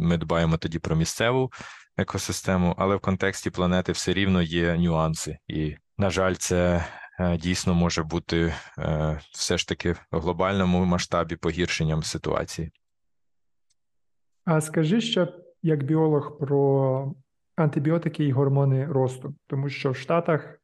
[0.00, 1.52] ми дбаємо тоді про місцеву
[1.98, 6.84] екосистему, але в контексті планети все рівно є нюанси, і, на жаль, це
[7.20, 12.72] е, дійсно може бути е, все ж таки в глобальному масштабі погіршенням ситуації.
[14.44, 15.28] А скажи ще
[15.62, 17.14] як біолог про
[17.56, 20.58] антибіотики і гормони росту, тому що в Штатах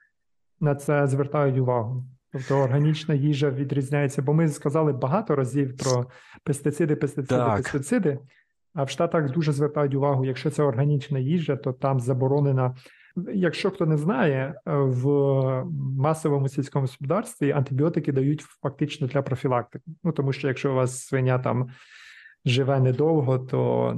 [0.61, 2.05] на це звертають увагу.
[2.33, 6.07] Тобто органічна їжа відрізняється, бо ми сказали багато разів про
[6.45, 7.57] пестициди, пестициди, так.
[7.57, 8.19] пестициди.
[8.75, 12.75] А в Штатах дуже звертають увагу, якщо це органічна їжа, то там заборонена.
[13.35, 15.09] Якщо хто не знає, в
[15.99, 19.85] масовому сільському господарстві антибіотики дають фактично для профілактики.
[20.05, 21.69] Ну тому що якщо у вас свиня там
[22.45, 23.95] живе недовго, то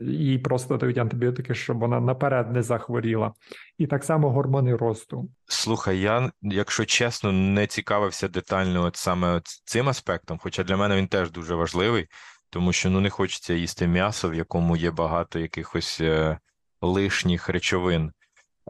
[0.00, 3.32] їй просто дають антибіотики, щоб вона наперед не захворіла.
[3.78, 5.30] І так само гормони росту.
[5.46, 11.06] Слухай, я, якщо чесно, не цікавився детально от саме цим аспектом, хоча для мене він
[11.06, 12.06] теж дуже важливий
[12.50, 16.38] тому що ну не хочеться їсти м'ясо, в якому є багато якихось е,
[16.80, 18.12] лишніх речовин.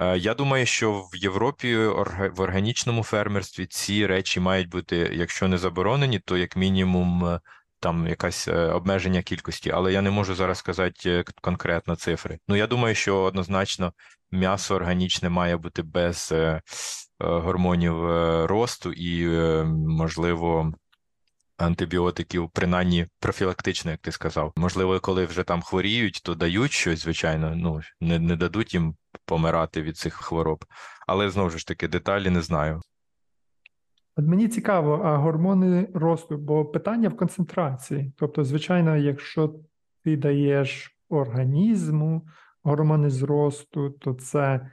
[0.01, 5.59] Е, я думаю, що в Європі в органічному фермерстві ці речі мають бути, якщо не
[5.59, 7.41] заборонені, то як мінімум е,
[7.81, 12.39] там якась обмеження кількості, але я не можу зараз сказати конкретно цифри.
[12.49, 13.93] Ну я думаю, що однозначно
[14.31, 16.35] м'ясо органічне має бути без
[17.19, 18.05] гормонів
[18.47, 19.29] росту і,
[19.87, 20.73] можливо,
[21.59, 24.53] антибіотиків, принаймні профілактично, як ти сказав.
[24.57, 28.95] Можливо, коли вже там хворіють, то дають щось, звичайно, ну не, не дадуть їм
[29.25, 30.65] помирати від цих хвороб.
[31.07, 32.81] Але знову ж таки, деталі не знаю.
[34.17, 38.13] От мені цікаво, а гормони росту, бо питання в концентрації.
[38.17, 39.55] Тобто, звичайно, якщо
[40.05, 42.27] ти даєш організму
[42.63, 44.71] гормони зросту, то це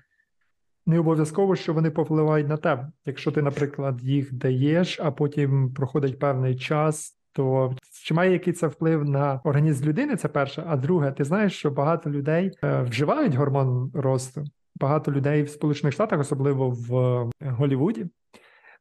[0.85, 2.91] не обов'язково, що вони повпливають на тебе.
[3.05, 8.67] Якщо ти, наприклад, їх даєш, а потім проходить певний час, то чи має який це
[8.67, 10.15] вплив на організм людини?
[10.15, 10.63] Це перше.
[10.67, 14.43] А друге, ти знаєш, що багато людей е, вживають гормон росту.
[14.75, 16.89] Багато людей в Сполучених Штатах, особливо в
[17.41, 18.09] Голівуді, е,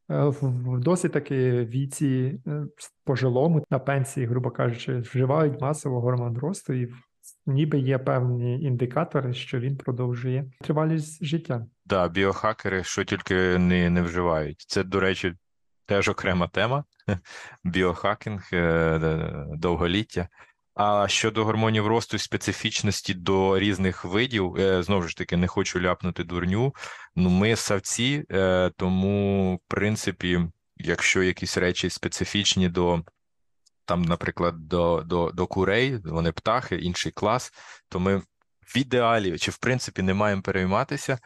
[0.09, 2.67] в досить таки віці е,
[3.05, 6.89] пожилому на пенсії, грубо кажучи, вживають масово гормон росту, і
[7.47, 11.67] ніби є певні індикатори, що він продовжує тривалість життя.
[11.85, 14.65] Да, біохакери, що тільки не не вживають.
[14.69, 15.35] Це, до речі,
[15.87, 16.85] теж окрема тема.
[17.65, 19.23] Біохакінг, е,
[19.55, 20.29] довголіття.
[20.75, 25.81] А щодо гормонів росту і специфічності до різних видів, е, знову ж таки, не хочу
[25.81, 26.75] ляпнути дурню.
[27.17, 30.41] Ну, ми савці, е, тому, в принципі,
[30.77, 33.03] якщо якісь речі специфічні до
[33.93, 37.53] там, наприклад, до, до, до курей, вони птахи, інший клас,
[37.89, 38.23] то ми
[38.63, 41.19] в ідеалі чи в принципі не маємо перейматися.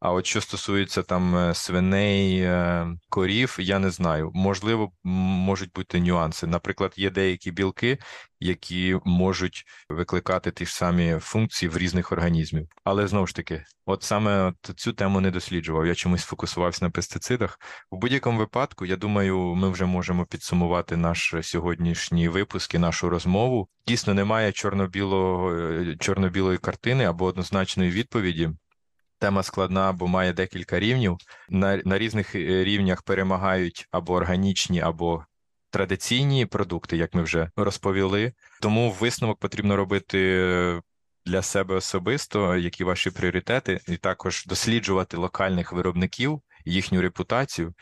[0.00, 4.30] А от що стосується там е, свиней, е, корів, я не знаю.
[4.34, 6.46] Можливо, можуть бути нюанси.
[6.46, 7.98] Наприклад, є деякі білки,
[8.40, 12.68] які можуть викликати ті ж самі функції в різних організмів.
[12.84, 15.86] Але знову ж таки, от саме от цю тему не досліджував.
[15.86, 17.58] Я чомусь фокусувався на пестицидах.
[17.90, 23.68] У будь-якому випадку, я думаю, ми вже можемо підсумувати наш сьогоднішній випуск і нашу розмову.
[23.86, 24.52] Дійсно, немає е,
[26.00, 28.50] чорно-білої картини або однозначної відповіді.
[29.18, 31.16] Тема складна, бо має декілька рівнів.
[31.48, 35.24] На, на різних е, рівнях перемагають або органічні, або
[35.74, 38.32] традиційні продукти, як ми вже розповіли.
[38.62, 40.80] Тому висновок потрібно робити
[41.26, 47.74] для себе особисто, які ваші пріоритети, і також досліджувати локальних виробників, їхню репутацію.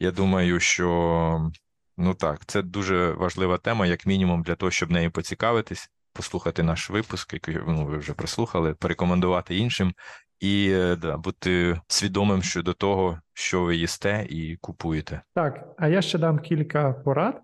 [0.00, 1.50] Я думаю, що
[1.96, 6.90] ну так, це дуже важлива тема, як мінімум, для того, щоб нею поцікавитись, послухати наш
[6.90, 9.92] випуск, який ну, ви вже прослухали, порекомендувати іншим.
[10.40, 15.22] І е, да, бути свідомим щодо того, що ви їсте і купуєте.
[15.34, 17.40] Так, а я ще дам кілька порад,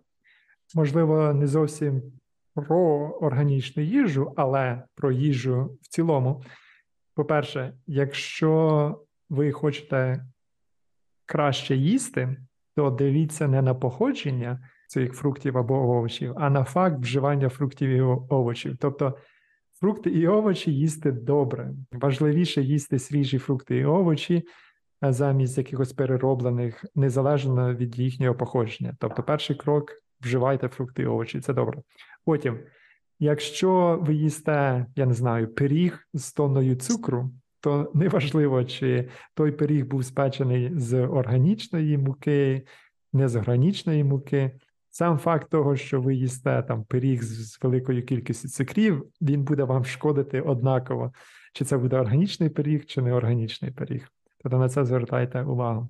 [0.75, 2.03] можливо, не зовсім
[2.55, 2.79] про
[3.21, 6.45] органічну їжу, але про їжу в цілому.
[7.15, 9.01] По-перше, якщо
[9.31, 10.25] ви хочете
[11.27, 12.37] краще їсти,
[12.77, 18.01] то дивіться не на походження цих фруктів або овочів, а на факт вживання фруктів і
[18.01, 18.77] овочів.
[18.81, 19.17] Тобто
[19.81, 21.73] фрукти і овочі їсти добре.
[21.93, 24.45] Важливіше їсти свіжі фрукти і овочі
[25.03, 28.97] замість якихось перероблених, незалежно від їхнього походження.
[29.01, 31.83] Тобто, перший крок вживайте фрукти і овочі, це добре.
[32.25, 32.59] Потім,
[33.19, 37.31] якщо ви їсте, я не знаю, пиріг з тонною цукру,
[37.61, 42.67] то неважливо, чи той пиріг був спечений з органічної муки,
[43.13, 44.51] не з органічної муки.
[44.97, 49.85] Сам факт того, що ви їсте там пиріг з великою кількістю цукрів, він буде вам
[49.85, 51.13] шкодити однаково,
[51.53, 54.09] чи це буде органічний пиріг, чи не органічний пиріг.
[54.43, 55.89] Тобто на це звертайте увагу.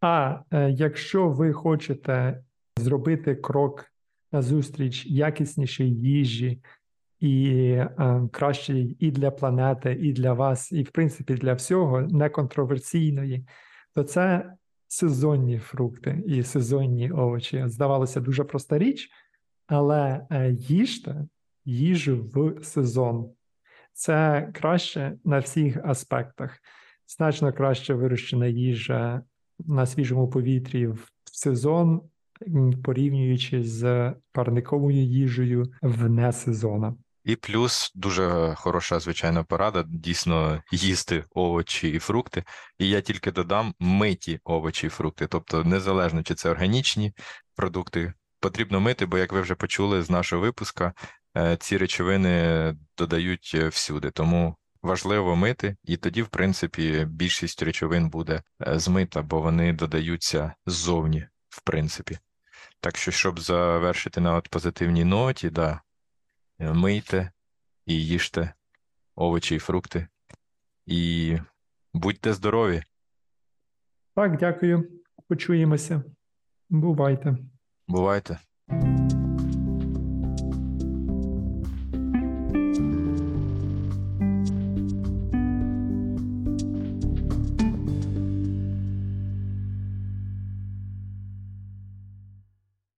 [0.00, 2.42] А е, якщо ви хочете
[2.76, 3.84] зробити крок
[4.32, 6.62] назустріч якіснішій їжі
[7.20, 13.46] і е, кращій і для планети, і для вас, і в принципі для всього, неконтроверсійної,
[13.94, 14.52] то це
[14.88, 17.64] сезонні фрукти і сезонні овочі.
[17.66, 19.10] Здавалося, дуже проста річ,
[19.66, 21.26] але е, їжте
[21.64, 23.30] їжу в сезон.
[23.92, 26.58] Це краще на всіх аспектах.
[27.06, 29.22] Значно краще вирощена їжа
[29.58, 32.00] на свіжому повітрі в сезон,
[32.84, 36.94] порівнюючи з парниковою їжею в несезона.
[37.28, 42.44] І плюс дуже хороша звичайна порада дійсно їсти овочі і фрукти.
[42.78, 45.26] І я тільки додам миті овочі і фрукти.
[45.26, 47.12] Тобто, незалежно чи це органічні
[47.56, 50.92] продукти, потрібно мити, бо як ви вже почули з нашого випуска,
[51.36, 54.10] е, ці речовини додають е, всюди.
[54.10, 60.54] Тому важливо мити, і тоді, в принципі, більшість речовин буде е, змита, бо вони додаються
[60.66, 62.18] ззовні, в принципі.
[62.80, 65.80] Так що, щоб завершити на от позитивній ноті, да,
[66.58, 67.30] мийте
[67.86, 68.54] і їжте
[69.14, 70.08] овочі і фрукти,
[70.86, 71.36] і
[71.94, 72.82] будьте здорові.
[74.14, 74.90] Так, дякую.
[75.28, 76.02] Почуємося.
[76.68, 77.36] Бувайте.
[77.88, 78.38] Бувайте.